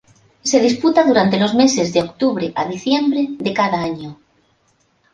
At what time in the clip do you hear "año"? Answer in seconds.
3.83-4.17